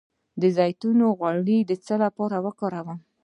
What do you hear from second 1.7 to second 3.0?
څه لپاره وکاروم؟